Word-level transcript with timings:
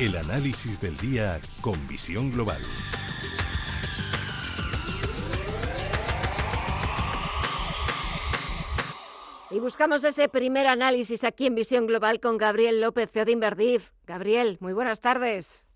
El 0.00 0.16
análisis 0.16 0.80
del 0.80 0.96
día 0.96 1.38
con 1.60 1.86
visión 1.86 2.32
global. 2.32 2.62
Y 9.50 9.60
buscamos 9.60 10.02
ese 10.04 10.30
primer 10.30 10.68
análisis 10.68 11.22
aquí 11.22 11.48
en 11.48 11.54
Visión 11.54 11.86
Global 11.86 12.18
con 12.18 12.38
Gabriel 12.38 12.80
López, 12.80 13.10
CEO 13.10 13.26
de 13.26 13.32
Inverdif. 13.32 13.90
Gabriel, 14.06 14.56
muy 14.60 14.72
buenas 14.72 15.02
tardes. 15.02 15.68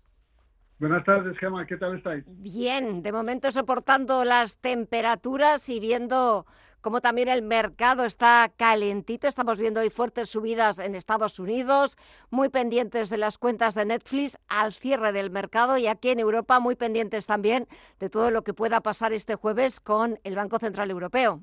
Buenas 0.79 1.05
tardes, 1.05 1.37
Gemma, 1.37 1.67
¿qué 1.67 1.77
tal 1.77 1.95
estáis? 1.95 2.23
Bien, 2.25 3.03
de 3.03 3.11
momento 3.11 3.51
soportando 3.51 4.25
las 4.25 4.57
temperaturas 4.57 5.69
y 5.69 5.79
viendo 5.79 6.47
cómo 6.85 7.01
también 7.01 7.29
el 7.29 7.41
mercado 7.41 8.05
está 8.05 8.53
calentito. 8.55 9.27
Estamos 9.27 9.57
viendo 9.57 9.79
hoy 9.79 9.89
fuertes 9.89 10.29
subidas 10.29 10.77
en 10.77 10.93
Estados 10.93 11.39
Unidos, 11.39 11.97
muy 12.29 12.49
pendientes 12.49 13.09
de 13.09 13.17
las 13.17 13.39
cuentas 13.39 13.73
de 13.73 13.85
Netflix 13.85 14.37
al 14.49 14.71
cierre 14.71 15.11
del 15.11 15.31
mercado 15.31 15.79
y 15.79 15.87
aquí 15.87 16.09
en 16.09 16.19
Europa 16.19 16.59
muy 16.59 16.75
pendientes 16.75 17.25
también 17.25 17.65
de 17.99 18.11
todo 18.11 18.29
lo 18.29 18.43
que 18.43 18.53
pueda 18.53 18.81
pasar 18.81 19.13
este 19.13 19.33
jueves 19.33 19.79
con 19.79 20.19
el 20.23 20.35
Banco 20.35 20.59
Central 20.59 20.91
Europeo. 20.91 21.41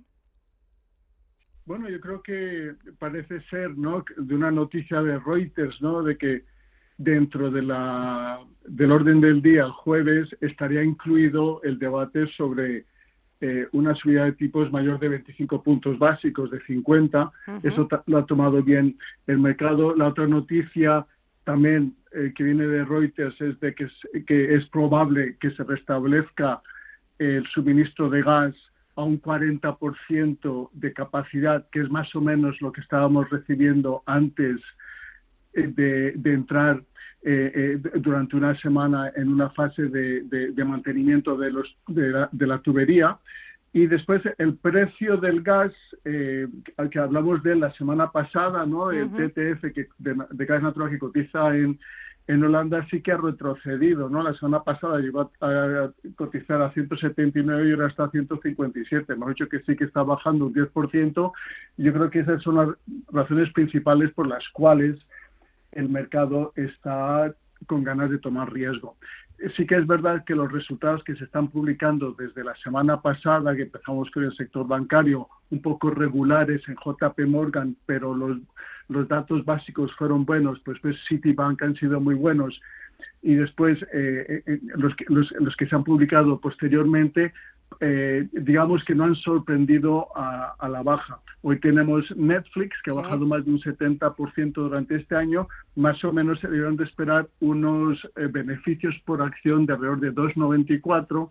Bueno, 1.67 1.89
yo 1.89 1.99
creo 1.99 2.23
que 2.23 2.77
parece 3.01 3.41
ser, 3.51 3.77
¿no? 3.77 4.05
De 4.17 4.37
una 4.37 4.53
noticia 4.53 5.03
de 5.03 5.19
Reuters, 5.19 5.75
¿no? 5.83 6.05
De 6.05 6.17
que 6.17 6.45
dentro 6.99 7.51
de 7.51 7.63
la, 7.63 8.39
del 8.65 8.93
orden 8.93 9.21
del 9.21 9.43
día 9.43 9.65
el 9.65 9.73
jueves 9.73 10.29
estaría 10.41 10.85
incluido 10.85 11.61
el 11.65 11.81
debate 11.81 12.29
sobre 12.37 12.87
eh, 13.43 13.69
una 13.73 13.95
subida 13.97 14.25
de 14.25 14.33
tipos 14.33 14.71
mayor 14.71 14.99
de 15.01 15.09
25 15.09 15.63
puntos 15.63 15.99
básicos, 15.99 16.51
de 16.51 16.61
50. 16.63 17.31
Eso 17.63 17.89
lo 18.07 18.19
ha 18.19 18.27
tomado 18.27 18.63
bien 18.63 18.97
el 19.27 19.39
mercado. 19.39 19.95
La 19.97 20.09
otra 20.09 20.27
noticia 20.27 21.05
también 21.45 21.95
eh, 22.13 22.33
que 22.37 22.45
viene 22.45 22.67
de 22.67 22.85
Reuters 22.85 23.39
es 23.41 23.59
de 23.59 23.75
que 23.75 23.89
que 24.27 24.55
es 24.55 24.65
probable 24.69 25.37
que 25.41 25.51
se 25.51 25.65
restablezca 25.65 26.63
el 27.19 27.45
suministro 27.49 28.09
de 28.09 28.23
gas 28.23 28.55
a 28.95 29.03
un 29.03 29.21
40% 29.21 30.71
de 30.73 30.93
capacidad, 30.93 31.67
que 31.71 31.81
es 31.81 31.91
más 31.91 32.15
o 32.15 32.21
menos 32.21 32.61
lo 32.61 32.73
que 32.73 32.81
estábamos 32.81 33.29
recibiendo 33.31 34.03
antes 34.07 34.61
eh, 35.55 35.67
de, 35.67 36.33
entrar 36.33 36.83
eh, 37.25 37.79
eh, 37.85 37.91
durante 38.01 38.37
una 38.37 38.59
semana 38.61 39.13
en 39.15 39.29
una 39.29 39.51
fase 39.51 39.89
de, 39.89 40.65
mantenimiento 40.65 41.37
de, 41.37 41.53
los, 41.53 41.77
de 41.89 42.47
la, 42.47 42.59
tubería. 42.59 43.19
Y 43.73 43.87
después 43.87 44.23
el 44.39 44.57
precio 44.57 45.17
del 45.17 45.43
gas, 45.43 45.73
al 46.77 46.91
que 46.91 46.99
hablamos 46.99 47.43
de 47.43 47.57
la 47.57 47.73
semana 47.75 48.11
pasada, 48.11 48.67
¿no? 48.67 48.91
el 48.91 49.09
TTF 49.11 49.73
que, 49.73 49.89
de, 49.99 50.45
gas 50.45 50.63
natural 50.63 50.91
que 50.91 50.99
cotiza 50.99 51.57
en, 51.57 51.79
en 52.29 52.45
Holanda 52.45 52.87
sí 52.91 53.03
que 53.03 53.13
ha 53.13 53.17
retrocedido, 53.17 54.09
¿no? 54.09 54.23
La 54.23 54.35
semana 54.35 54.63
pasada 54.63 54.99
llegó 54.99 55.31
a, 55.41 55.91
cotizar 56.15 56.63
a 56.63 56.73
179 56.73 57.69
y 57.69 57.73
ahora 57.73 57.89
está 57.89 58.05
a 58.05 58.11
157. 58.11 59.13
Hemos 59.13 59.31
dicho 59.31 59.49
que 59.49 59.61
sí 59.61 59.77
que 59.77 59.85
está 59.85 60.03
bajando 60.03 60.47
un 60.47 60.55
10%. 60.55 61.33
Y 61.79 61.83
yo 61.83 61.93
creo 61.93 62.11
que 62.11 62.21
esas 62.21 62.43
son 62.43 62.57
las 62.57 62.69
razones 63.11 63.53
principales 63.53 64.13
por 64.13 64.29
las 64.29 64.45
cuales 64.51 64.97
el 65.73 65.89
mercado 65.89 66.53
está 66.57 67.35
con 67.67 67.85
ganas 67.85 68.11
de 68.11 68.19
tomar 68.19 68.53
riesgo. 68.53 68.97
Sí 69.57 69.67
que 69.67 69.77
es 69.77 69.87
verdad 69.87 70.25
que 70.25 70.37
los 70.37 70.53
resultados 70.53 71.03
que 71.03 71.17
se 71.17 71.25
están 71.25 71.49
publicando 71.49 72.13
desde 72.13 72.45
la 72.45 72.55
semana 72.57 73.01
pasada, 73.01 73.57
que 73.57 73.63
empezamos 73.63 74.09
con 74.11 74.25
el 74.25 74.37
sector 74.37 74.67
bancario, 74.67 75.29
un 75.51 75.61
poco 75.61 75.91
regulares 75.91 76.63
en 76.69 76.77
JP 76.77 77.19
Morgan, 77.27 77.77
pero 77.87 78.15
los, 78.15 78.39
los 78.89 79.09
datos 79.09 79.45
básicos 79.45 79.93
fueron 79.97 80.25
buenos, 80.25 80.61
pues, 80.65 80.79
pues 80.81 80.97
Citibank 81.09 81.61
han 81.63 81.75
sido 81.75 82.01
muy 82.01 82.15
buenos 82.15 82.61
y 83.23 83.35
después 83.35 83.81
eh, 83.93 84.27
eh, 84.29 84.43
eh, 84.47 84.61
los, 84.77 84.93
los, 85.09 85.31
los, 85.33 85.57
que 85.57 85.67
se 85.67 85.75
han 85.75 85.85
publicado 85.85 86.41
posteriormente 86.41 87.33
eh, 87.81 88.29
digamos 88.33 88.85
que 88.85 88.95
no 88.95 89.05
han 89.05 89.15
sorprendido 89.17 90.09
a, 90.17 90.69
la 90.69 90.83
baja. 90.83 91.21
Hoy 91.43 91.59
tenemos 91.61 92.05
Netflix, 92.17 92.77
que 92.83 92.91
ha 92.91 92.95
bajado 92.95 93.27
más 93.27 93.45
de 93.45 93.53
un 93.53 93.61
70% 93.61 94.53
durante 94.53 94.97
este 94.97 95.17
año. 95.17 95.49
Más 95.77 96.03
o 96.05 96.13
menos 96.13 96.41
se 96.41 96.49
debieron 96.49 96.77
de 96.77 96.85
esperar 96.85 97.29
unos 97.41 97.99
eh, 98.17 98.29
beneficios 98.31 98.95
por 99.05 99.23
acción 99.23 99.67
de 99.67 99.75
alrededor 99.75 100.01
de 100.01 100.13
2,94 100.15 101.29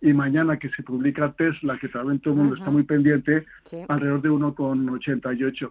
y 0.00 0.12
mañana 0.12 0.58
que 0.58 0.70
se 0.70 0.82
publica 0.82 1.32
Tesla, 1.32 1.78
que 1.78 1.88
también 1.88 2.20
todo 2.20 2.34
el 2.34 2.40
mundo 2.40 2.56
está 2.56 2.70
muy 2.70 2.84
pendiente, 2.84 3.44
alrededor 3.88 4.22
de 4.22 4.30
1,88. 4.30 5.70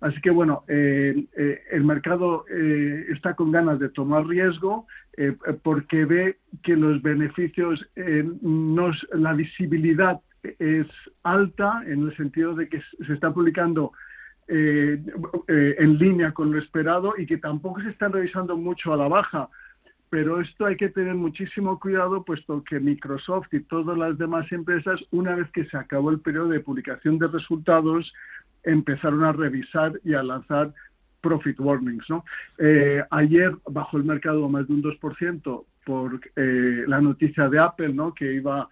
Así 0.00 0.18
que 0.22 0.30
bueno, 0.30 0.64
eh, 0.66 1.26
eh, 1.36 1.62
el 1.70 1.84
mercado 1.84 2.46
eh, 2.50 3.06
está 3.10 3.34
con 3.34 3.52
ganas 3.52 3.78
de 3.78 3.90
tomar 3.90 4.26
riesgo 4.26 4.86
porque 5.62 6.04
ve 6.04 6.38
que 6.62 6.76
los 6.76 7.02
beneficios, 7.02 7.84
no, 8.42 8.90
la 9.12 9.32
visibilidad 9.34 10.20
es 10.42 10.86
alta 11.22 11.82
en 11.86 12.08
el 12.08 12.16
sentido 12.16 12.54
de 12.54 12.68
que 12.68 12.80
se 13.06 13.12
está 13.12 13.32
publicando 13.32 13.92
en 14.48 15.98
línea 15.98 16.32
con 16.32 16.52
lo 16.52 16.58
esperado 16.58 17.14
y 17.16 17.26
que 17.26 17.38
tampoco 17.38 17.80
se 17.82 17.90
están 17.90 18.12
revisando 18.12 18.56
mucho 18.56 18.92
a 18.92 18.96
la 18.96 19.08
baja. 19.08 19.48
Pero 20.08 20.40
esto 20.40 20.66
hay 20.66 20.76
que 20.76 20.88
tener 20.88 21.14
muchísimo 21.14 21.78
cuidado, 21.78 22.24
puesto 22.24 22.64
que 22.64 22.80
Microsoft 22.80 23.46
y 23.52 23.60
todas 23.60 23.96
las 23.96 24.18
demás 24.18 24.50
empresas, 24.50 24.98
una 25.12 25.36
vez 25.36 25.48
que 25.52 25.66
se 25.66 25.76
acabó 25.76 26.10
el 26.10 26.18
periodo 26.18 26.48
de 26.48 26.58
publicación 26.58 27.16
de 27.18 27.28
resultados, 27.28 28.12
empezaron 28.64 29.22
a 29.22 29.32
revisar 29.32 29.92
y 30.02 30.14
a 30.14 30.22
lanzar 30.24 30.74
profit 31.20 31.58
warnings. 31.60 32.08
¿no? 32.08 32.24
Eh, 32.58 33.02
ayer 33.10 33.56
bajó 33.68 33.96
el 33.96 34.04
mercado 34.04 34.48
más 34.48 34.66
de 34.68 34.74
un 34.74 34.82
2% 34.82 35.64
por 35.84 36.20
eh, 36.36 36.84
la 36.86 37.00
noticia 37.00 37.48
de 37.48 37.58
Apple, 37.58 37.92
¿no? 37.92 38.14
que 38.14 38.34
iba 38.34 38.68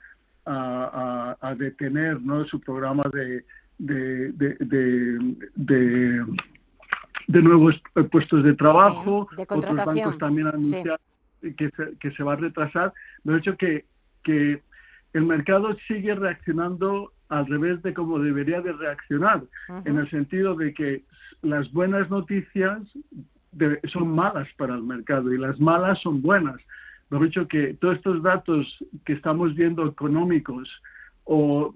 a, 0.47 1.55
detener 1.59 2.21
¿no? 2.23 2.47
su 2.47 2.59
programa 2.61 3.05
de, 3.13 3.45
de, 3.79 4.33
de, 4.33 5.37
de, 7.27 7.43
nuevos 7.43 7.75
puestos 8.11 8.43
de 8.45 8.55
trabajo. 8.55 9.29
Otros 9.37 9.77
bancos 9.77 10.17
también 10.17 10.47
han 10.47 10.55
anunciado 10.55 10.99
que, 11.43 11.71
se, 11.77 11.99
que 12.01 12.11
se 12.13 12.23
va 12.23 12.33
a 12.33 12.37
retrasar. 12.37 12.95
De 13.25 13.37
hecho, 13.37 13.57
que, 13.59 13.85
que 14.25 14.63
el 15.13 15.25
mercado 15.25 15.77
sigue 15.87 16.15
reaccionando 16.15 17.13
al 17.29 17.47
revés 17.47 17.83
de 17.83 17.95
cómo 17.95 18.19
debería 18.19 18.61
de 18.61 18.73
reaccionar, 18.73 19.43
en 19.85 19.99
el 19.99 20.09
sentido 20.11 20.55
de 20.55 20.73
que 20.73 21.03
las 21.43 21.71
buenas 21.73 22.09
noticias 22.11 22.81
son 23.93 24.09
malas 24.15 24.49
para 24.57 24.75
el 24.75 24.83
mercado 24.83 25.33
y 25.33 25.39
las 25.39 25.59
malas 25.61 25.99
son 26.03 26.23
buenas. 26.23 26.57
Lo 27.11 27.21
dicho 27.21 27.49
que 27.49 27.75
todos 27.75 27.97
estos 27.97 28.23
datos 28.23 28.67
que 29.05 29.15
estamos 29.15 29.55
viendo 29.55 29.87
económicos 29.87 30.69
o, 31.25 31.75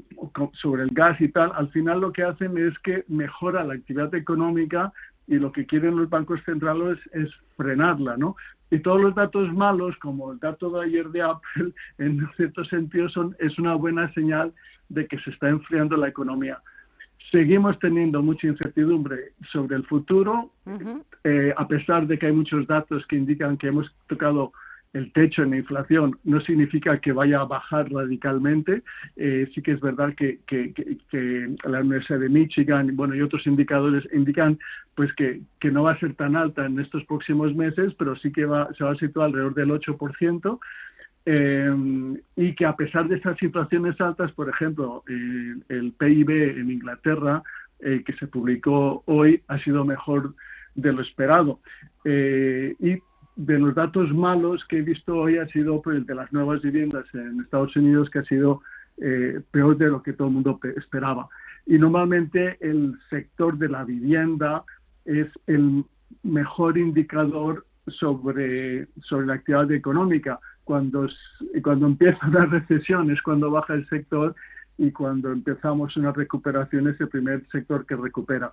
sobre 0.60 0.84
el 0.84 0.90
gas 0.92 1.20
y 1.20 1.28
tal, 1.28 1.52
al 1.54 1.68
final 1.70 2.00
lo 2.00 2.12
que 2.12 2.22
hacen 2.22 2.56
es 2.56 2.78
que 2.80 3.04
mejora 3.08 3.64
la 3.64 3.74
actividad 3.74 4.14
económica 4.14 4.92
y 5.26 5.36
lo 5.36 5.52
que 5.52 5.66
quieren 5.66 5.96
los 5.96 6.10
bancos 6.10 6.40
centrales 6.44 6.98
es, 7.12 7.30
frenarla, 7.56 8.16
¿no? 8.16 8.36
Y 8.70 8.78
todos 8.78 9.00
los 9.00 9.14
datos 9.14 9.52
malos, 9.52 9.94
como 9.98 10.32
el 10.32 10.38
dato 10.38 10.70
de 10.70 10.86
ayer 10.86 11.08
de 11.10 11.22
Apple, 11.22 11.72
en 11.98 12.26
cierto 12.36 12.64
sentido 12.64 13.08
son, 13.10 13.36
es 13.38 13.58
una 13.58 13.74
buena 13.74 14.12
señal 14.14 14.52
de 14.88 15.06
que 15.06 15.18
se 15.20 15.30
está 15.30 15.48
enfriando 15.48 15.96
la 15.96 16.08
economía. 16.08 16.58
Seguimos 17.30 17.78
teniendo 17.78 18.22
mucha 18.22 18.46
incertidumbre 18.46 19.32
sobre 19.52 19.76
el 19.76 19.84
futuro, 19.84 20.50
eh, 21.24 21.54
a 21.56 21.66
pesar 21.66 22.06
de 22.06 22.18
que 22.18 22.26
hay 22.26 22.32
muchos 22.32 22.66
datos 22.66 23.06
que 23.06 23.16
indican 23.16 23.56
que 23.56 23.68
hemos 23.68 23.90
tocado 24.06 24.52
el 24.92 25.12
techo 25.12 25.42
en 25.42 25.50
la 25.50 25.56
inflación 25.56 26.18
no 26.24 26.40
significa 26.42 26.98
que 26.98 27.12
vaya 27.12 27.40
a 27.40 27.44
bajar 27.44 27.90
radicalmente. 27.90 28.82
Eh, 29.16 29.50
sí 29.54 29.62
que 29.62 29.72
es 29.72 29.80
verdad 29.80 30.14
que, 30.14 30.38
la 31.64 31.80
Universidad 31.80 32.20
de 32.20 32.28
Michigan 32.28 32.94
bueno, 32.94 33.14
y 33.14 33.22
otros 33.22 33.46
indicadores 33.46 34.06
indican 34.12 34.58
pues 34.94 35.10
que, 35.14 35.40
no 35.70 35.84
va 35.84 35.92
a 35.92 35.98
ser 35.98 36.14
tan 36.14 36.36
alta 36.36 36.66
en 36.66 36.78
estos 36.78 37.04
próximos 37.04 37.54
meses, 37.54 37.94
pero 37.98 38.16
sí 38.16 38.30
que 38.32 38.44
va, 38.44 38.68
se 38.74 38.84
va 38.84 38.92
a 38.92 38.96
situar 38.96 39.26
alrededor 39.26 39.54
del 39.54 39.70
8%. 39.70 40.58
Eh, 41.24 42.16
y 42.34 42.54
que 42.54 42.66
a 42.66 42.74
pesar 42.74 43.06
de 43.06 43.14
estas 43.16 43.38
situaciones 43.38 44.00
altas, 44.00 44.32
por 44.32 44.48
ejemplo, 44.48 45.04
el 45.06 45.92
PIB 45.96 46.58
en 46.58 46.70
Inglaterra, 46.70 47.42
eh, 47.84 48.04
que 48.06 48.12
se 48.14 48.28
publicó 48.28 49.02
hoy, 49.06 49.42
ha 49.48 49.58
sido 49.58 49.84
mejor 49.84 50.34
de 50.76 50.92
lo 50.92 51.02
esperado. 51.02 51.58
Eh, 52.04 52.76
y 52.78 52.98
de 53.36 53.58
los 53.58 53.74
datos 53.74 54.12
malos 54.12 54.64
que 54.68 54.78
he 54.78 54.82
visto 54.82 55.16
hoy 55.16 55.38
ha 55.38 55.46
sido 55.48 55.80
pues, 55.82 55.96
el 55.96 56.06
de 56.06 56.14
las 56.14 56.32
nuevas 56.32 56.60
viviendas 56.62 57.04
en 57.14 57.40
Estados 57.40 57.74
Unidos, 57.76 58.10
que 58.10 58.20
ha 58.20 58.24
sido 58.24 58.62
peor 59.50 59.76
de 59.78 59.88
lo 59.88 60.02
que 60.02 60.12
todo 60.12 60.28
el 60.28 60.34
mundo 60.34 60.60
esperaba. 60.76 61.28
Y 61.66 61.78
normalmente 61.78 62.58
el 62.60 62.98
sector 63.10 63.56
de 63.56 63.68
la 63.68 63.84
vivienda 63.84 64.64
es 65.04 65.28
el 65.46 65.84
mejor 66.22 66.78
indicador 66.78 67.64
sobre, 67.88 68.86
sobre 69.02 69.26
la 69.26 69.34
actividad 69.34 69.70
económica 69.72 70.38
cuando, 70.64 71.08
cuando 71.62 71.86
empieza 71.86 72.28
la 72.28 72.46
recesión 72.46 73.10
es 73.10 73.20
cuando 73.22 73.50
baja 73.50 73.74
el 73.74 73.88
sector 73.88 74.34
y 74.78 74.90
cuando 74.90 75.32
empezamos 75.32 75.96
una 75.96 76.12
recuperación 76.12 76.88
es 76.88 77.00
el 77.00 77.08
primer 77.08 77.46
sector 77.50 77.84
que 77.86 77.96
recupera. 77.96 78.52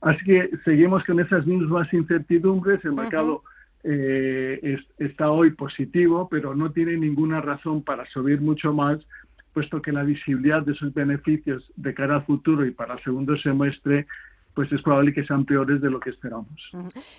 Así 0.00 0.24
que 0.24 0.50
seguimos 0.64 1.04
con 1.04 1.20
esas 1.20 1.46
mismas 1.46 1.92
incertidumbres, 1.92 2.84
el 2.84 2.92
mercado 2.92 3.42
eh, 3.88 4.78
está 4.98 5.30
hoy 5.30 5.52
positivo, 5.52 6.28
pero 6.28 6.54
no 6.54 6.72
tiene 6.72 6.96
ninguna 6.96 7.40
razón 7.40 7.82
para 7.82 8.04
subir 8.06 8.40
mucho 8.40 8.72
más, 8.72 8.98
puesto 9.52 9.80
que 9.80 9.92
la 9.92 10.02
visibilidad 10.02 10.62
de 10.62 10.74
sus 10.74 10.92
beneficios 10.92 11.64
de 11.76 11.94
cara 11.94 12.16
al 12.16 12.26
futuro 12.26 12.66
y 12.66 12.72
para 12.72 12.94
el 12.94 13.04
segundo 13.04 13.36
semestre 13.38 14.06
pues 14.56 14.72
es 14.72 14.80
probable 14.80 15.12
que 15.12 15.22
sean 15.26 15.44
peores 15.44 15.82
de 15.82 15.90
lo 15.90 16.00
que 16.00 16.08
esperamos. 16.08 16.48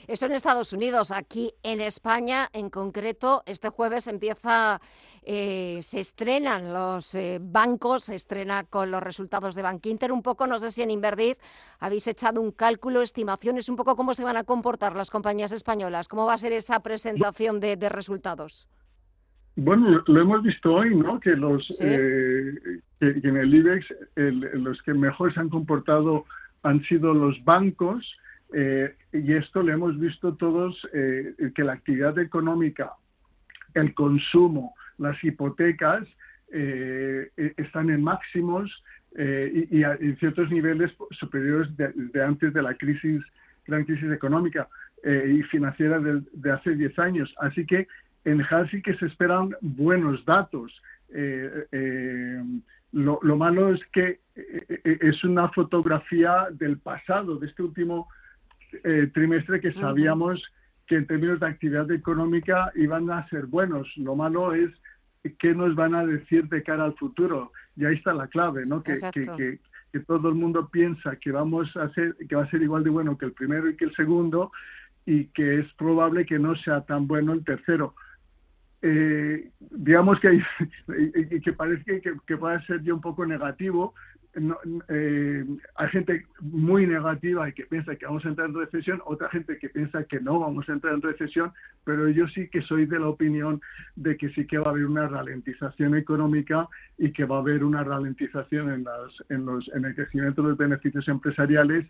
Eso 0.08 0.26
en 0.26 0.32
Estados 0.32 0.74
Unidos. 0.74 1.12
Aquí 1.12 1.54
en 1.62 1.82
España, 1.82 2.50
en 2.52 2.72
concreto, 2.72 3.44
este 3.46 3.70
jueves 3.70 4.08
empieza, 4.08 4.82
eh, 5.22 5.80
se 5.84 6.00
estrenan 6.00 6.74
los 6.74 7.14
eh, 7.14 7.38
bancos, 7.40 8.06
se 8.06 8.16
estrena 8.16 8.64
con 8.64 8.90
los 8.90 9.04
resultados 9.04 9.54
de 9.54 9.62
Bankinter. 9.62 10.12
Un 10.12 10.24
poco, 10.24 10.48
no 10.48 10.58
sé 10.58 10.72
si 10.72 10.82
en 10.82 10.90
Inverdiz 10.90 11.38
habéis 11.80 12.08
echado 12.08 12.42
un 12.42 12.52
cálculo, 12.52 13.04
estimaciones, 13.04 13.70
un 13.70 13.76
poco 13.76 13.96
cómo 13.96 14.16
se 14.16 14.24
van 14.24 14.38
a 14.38 14.44
comportar 14.44 14.96
las 14.96 15.12
compañías 15.12 15.52
españolas, 15.52 16.08
cómo 16.08 16.26
va 16.26 16.34
a 16.34 16.40
ser 16.40 16.54
esa 16.54 16.80
presentación 16.80 17.60
de, 17.60 17.78
resultados. 17.88 18.68
Bueno, 19.56 20.04
lo 20.08 20.22
hemos 20.22 20.42
visto 20.42 20.74
hoy, 20.74 20.96
¿no? 20.96 21.20
Que 21.20 21.36
los 21.36 21.64
eh, 21.82 22.82
en 23.00 23.38
el 23.38 23.54
IBEX 23.54 23.86
los 24.16 24.82
que 24.82 24.96
mejor 24.96 25.32
se 25.36 25.40
han 25.40 25.50
comportado 25.50 26.26
han 26.64 26.84
sido 26.84 27.14
los 27.14 27.44
bancos 27.44 28.06
eh, 28.54 28.96
y 29.12 29.34
esto 29.34 29.62
lo 29.62 29.74
hemos 29.74 30.00
visto 30.00 30.36
todos, 30.36 30.76
eh, 30.94 31.34
que 31.56 31.64
la 31.64 31.74
actividad 31.74 32.18
económica, 32.20 32.94
el 33.74 33.94
consumo, 33.94 34.74
las 34.98 35.22
hipotecas 35.24 36.08
eh, 36.52 37.30
están 37.58 37.90
en 37.90 38.04
máximos 38.04 38.72
y, 39.18 39.84
en 39.84 40.18
ciertos 40.20 40.52
niveles 40.52 40.92
superiores 41.12 41.76
de, 41.76 42.24
antes 42.24 42.54
de 42.54 42.62
la 42.62 42.76
crisis, 42.76 43.20
gran 43.66 43.84
crisis 43.84 44.12
económica 44.12 44.68
y 45.04 45.42
financiera 45.44 46.00
de, 46.00 46.52
hace 46.52 46.76
10 46.76 47.00
años. 47.00 47.34
Así 47.40 47.66
que 47.66 47.88
en 48.26 48.42
Halsey 48.42 48.82
que 48.84 48.96
se 48.98 49.08
esperan 49.08 49.56
buenos 49.62 50.24
datos. 50.26 50.72
Lo, 52.92 53.20
malo 53.36 53.74
es 53.74 53.82
que 53.92 54.20
eh, 54.36 54.82
eh, 54.84 54.98
es 55.02 55.24
una 55.24 55.50
fotografía 55.50 56.48
del 56.52 56.78
pasado, 56.80 57.38
de 57.38 57.48
este 57.48 57.64
último 57.64 58.08
eh, 58.84 59.10
trimestre 59.14 59.60
que 59.60 59.74
sabíamos 59.74 60.42
que 60.86 60.96
en 60.96 61.06
términos 61.06 61.40
de 61.40 61.48
actividad 61.48 61.92
económica 61.92 62.72
iban 62.76 63.10
a 63.12 63.28
ser 63.28 63.46
buenos. 63.46 63.88
Lo 63.98 64.16
malo 64.16 64.54
es 64.54 64.72
qué 65.40 65.54
nos 65.54 65.76
van 65.76 65.96
a 65.96 66.06
decir 66.06 66.48
de 66.48 66.64
cara 66.64 66.86
al 66.86 66.96
futuro. 66.96 67.52
Y 67.76 67.86
ahí 67.86 67.96
está 67.96 68.14
la 68.14 68.28
clave, 68.28 68.66
¿no? 68.66 68.82
Que, 68.82 68.94
que, 69.14 69.60
que, 69.92 70.00
todo 70.02 70.30
el 70.30 70.36
mundo 70.36 70.70
piensa 70.70 71.16
que 71.16 71.32
vamos 71.32 71.76
a 71.76 71.90
ser, 71.94 72.16
que 72.30 72.36
va 72.36 72.44
a 72.44 72.50
ser 72.50 72.62
igual 72.62 72.84
de 72.84 72.92
bueno 72.92 73.18
que 73.18 73.26
el 73.26 73.34
primero 73.34 73.70
y 73.70 73.76
que 73.76 73.86
el 73.86 73.96
segundo, 73.96 74.52
y 75.06 75.26
que 75.28 75.60
es 75.60 75.74
probable 75.74 76.26
que 76.26 76.40
no 76.40 76.56
sea 76.56 76.82
tan 76.82 77.08
bueno 77.08 77.34
el 77.34 77.44
tercero 77.44 77.96
eh, 78.82 79.50
digamos 79.60 80.20
que, 80.20 80.42
que 81.44 81.54
parece 81.54 82.02
que, 82.02 82.14
que, 82.26 82.38
pueda 82.38 82.62
ser 82.66 82.82
yo 82.84 82.96
un 82.96 83.02
poco 83.02 83.26
negativo, 83.26 83.94
eh, 84.90 85.46
hay 85.76 85.90
gente 85.90 86.26
muy 86.42 86.86
negativa 86.86 87.50
y 87.50 87.54
que 87.54 87.66
piensa 87.66 87.96
que 87.96 88.06
vamos 88.06 88.24
a 88.26 88.30
entrar 88.30 88.50
en 88.50 88.56
recesión, 88.56 89.02
otra 89.06 89.30
gente 89.30 89.58
que 89.58 89.70
piensa 89.70 90.04
que 90.04 90.20
no 90.20 90.40
vamos 90.40 90.70
a 90.70 90.74
entrar 90.74 90.94
en 90.94 91.02
recesión, 91.02 91.52
pero 91.84 92.08
yo 92.10 92.28
sí 92.28 92.48
que 92.50 92.62
soy 92.62 92.86
de 92.86 93.00
la 93.00 93.08
opinión 93.08 93.62
de 93.96 94.16
que 94.16 94.30
sí 94.30 94.46
que 94.46 94.60
va 94.60 94.68
a 94.68 94.70
haber 94.72 94.86
una 94.86 95.08
ralentización 95.08 95.96
económica 95.96 96.68
y 96.98 97.12
que 97.12 97.26
va 97.26 97.38
a 97.38 97.40
haber 97.40 97.64
una 97.64 97.84
ralentización 97.84 98.72
en, 98.72 98.84
las, 98.84 99.12
en, 99.30 99.46
los, 99.46 99.68
en 99.74 99.86
el 99.86 99.96
crecimiento 99.96 100.44
de 100.44 100.50
los 100.50 100.58
beneficios 100.58 101.08
empresariales 101.08 101.88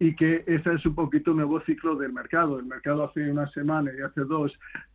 y 0.00 0.16
que 0.16 0.42
ese 0.46 0.72
es 0.72 0.86
un 0.86 0.94
poquito 0.94 1.32
un 1.32 1.36
nuevo 1.36 1.60
ciclo 1.60 1.94
del 1.94 2.12
mercado. 2.12 2.58
El 2.58 2.64
mercado 2.64 3.04
hace 3.04 3.30
una 3.30 3.48
semana 3.50 3.92
y 3.96 4.00
hace 4.00 4.22
dos 4.22 4.50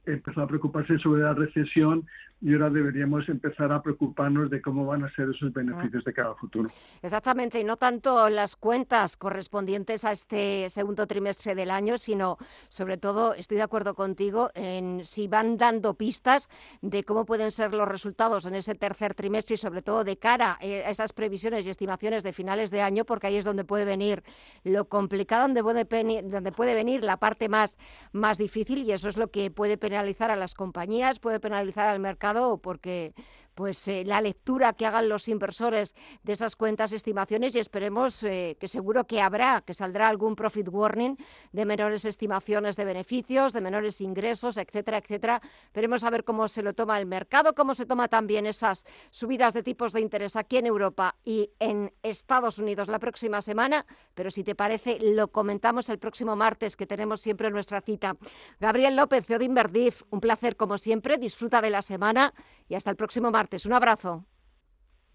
empezó 0.05 0.41
a 0.41 0.47
preocuparse 0.47 0.97
sobre 0.97 1.21
la 1.21 1.35
recesión 1.35 2.05
y 2.41 2.53
ahora 2.53 2.69
deberíamos 2.69 3.27
empezar 3.29 3.71
a 3.71 3.81
preocuparnos 3.81 4.49
de 4.49 4.61
cómo 4.61 4.85
van 4.85 5.03
a 5.03 5.13
ser 5.15 5.29
esos 5.33 5.53
beneficios 5.53 6.03
de 6.03 6.13
cada 6.13 6.35
futuro. 6.35 6.69
Exactamente, 7.01 7.59
y 7.59 7.63
no 7.63 7.77
tanto 7.77 8.29
las 8.29 8.55
cuentas 8.55 9.15
correspondientes 9.15 10.03
a 10.03 10.11
este 10.11 10.69
segundo 10.69 11.07
trimestre 11.07 11.55
del 11.55 11.71
año, 11.71 11.97
sino 11.97 12.37
sobre 12.67 12.97
todo, 12.97 13.33
estoy 13.33 13.57
de 13.57 13.63
acuerdo 13.63 13.95
contigo, 13.95 14.51
en 14.53 15.05
si 15.05 15.27
van 15.27 15.57
dando 15.57 15.93
pistas 15.93 16.49
de 16.81 17.03
cómo 17.03 17.25
pueden 17.25 17.51
ser 17.51 17.73
los 17.73 17.87
resultados 17.87 18.45
en 18.45 18.55
ese 18.55 18.75
tercer 18.75 19.15
trimestre 19.15 19.55
y 19.55 19.57
sobre 19.57 19.81
todo 19.81 20.03
de 20.03 20.17
cara 20.17 20.57
eh, 20.59 20.83
a 20.85 20.89
esas 20.89 21.13
previsiones 21.13 21.65
y 21.65 21.69
estimaciones 21.69 22.23
de 22.23 22.33
finales 22.33 22.69
de 22.69 22.81
año, 22.81 23.05
porque 23.05 23.27
ahí 23.27 23.37
es 23.37 23.45
donde 23.45 23.63
puede 23.63 23.85
venir 23.85 24.23
lo 24.63 24.85
complicado, 24.85 25.47
donde 25.47 25.63
puede, 25.63 26.21
donde 26.23 26.51
puede 26.51 26.73
venir 26.73 27.03
la 27.03 27.17
parte 27.17 27.47
más, 27.47 27.77
más 28.11 28.37
difícil 28.37 28.83
y 28.83 28.91
eso 28.91 29.07
es 29.07 29.15
lo 29.15 29.29
que 29.29 29.51
puede 29.51 29.77
penalizar 29.77 30.31
a 30.31 30.35
las 30.35 30.53
compañías, 30.53 31.19
puede 31.19 31.39
penalizar 31.39 31.87
al 31.87 31.99
mercado 31.99 32.24
porque 32.61 33.13
pues 33.55 33.87
eh, 33.87 34.03
la 34.05 34.21
lectura 34.21 34.73
que 34.73 34.85
hagan 34.85 35.09
los 35.09 35.27
inversores 35.29 35.95
de 36.23 36.33
esas 36.33 36.55
cuentas 36.55 36.91
estimaciones 36.91 37.55
y 37.55 37.59
esperemos 37.59 38.21
eh, 38.23 38.57
que 38.59 38.67
seguro 38.67 39.05
que 39.05 39.21
habrá, 39.21 39.61
que 39.61 39.73
saldrá 39.73 40.09
algún 40.09 40.35
profit 40.35 40.67
warning 40.69 41.17
de 41.53 41.65
menores 41.65 42.05
estimaciones 42.05 42.75
de 42.75 42.85
beneficios, 42.85 43.53
de 43.53 43.61
menores 43.61 44.01
ingresos, 44.01 44.57
etcétera, 44.57 44.97
etcétera. 44.97 45.41
Veremos 45.73 46.03
a 46.03 46.09
ver 46.09 46.25
cómo 46.25 46.47
se 46.49 46.61
lo 46.61 46.73
toma 46.73 46.99
el 46.99 47.05
mercado, 47.05 47.55
cómo 47.55 47.73
se 47.73 47.85
toma 47.85 48.09
también 48.09 48.45
esas 48.45 48.85
subidas 49.09 49.53
de 49.53 49.63
tipos 49.63 49.93
de 49.93 50.01
interés 50.01 50.35
aquí 50.35 50.57
en 50.57 50.65
Europa 50.65 51.15
y 51.23 51.49
en 51.59 51.93
Estados 52.03 52.59
Unidos 52.59 52.89
la 52.89 52.99
próxima 52.99 53.41
semana, 53.41 53.85
pero 54.13 54.29
si 54.29 54.43
te 54.43 54.53
parece 54.53 54.99
lo 54.99 55.29
comentamos 55.29 55.87
el 55.89 55.97
próximo 55.97 56.35
martes 56.35 56.75
que 56.75 56.85
tenemos 56.85 57.21
siempre 57.21 57.49
nuestra 57.49 57.79
cita. 57.79 58.17
Gabriel 58.59 58.97
López, 58.97 59.27
de 59.27 59.45
Inverdif, 59.45 60.03
un 60.09 60.19
placer 60.19 60.57
como 60.57 60.77
siempre, 60.77 61.17
disfruta 61.17 61.61
de 61.61 61.69
la 61.69 61.81
semana 61.81 62.33
y 62.67 62.75
hasta 62.75 62.89
el 62.89 62.97
próximo 62.97 63.31
martes. 63.31 63.44
Un 63.65 63.73
abrazo. 63.73 64.25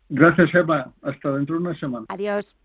Gracias, 0.09 0.55
Eva. 0.55 0.93
Hasta 1.03 1.31
dentro 1.33 1.57
de 1.57 1.63
una 1.63 1.79
semana. 1.79 2.07
Adiós. 2.09 2.57